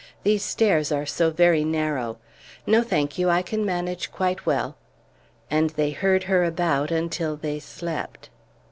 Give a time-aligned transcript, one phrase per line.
[0.23, 2.17] "These stairs are so very narrow.
[2.65, 4.75] No, thank you, I can manage quite well."
[5.51, 8.29] And they heard her about until they slept.